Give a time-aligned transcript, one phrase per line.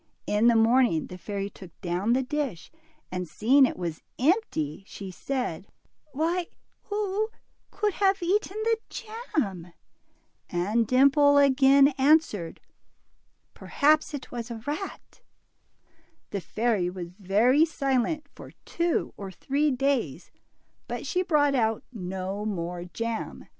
[0.25, 2.71] In the morning the fairy took down the dish,
[3.11, 5.67] and seeing it was empty, she said,
[6.11, 6.47] Why,
[6.85, 7.29] who
[7.69, 9.73] could have eaten the jam?"
[10.49, 12.61] and Dimple again answered,
[13.53, 15.21] Perhaps it was a rat."
[16.31, 20.31] The fairy was very silent for two or three days,
[20.87, 23.45] but she brought out no more jam.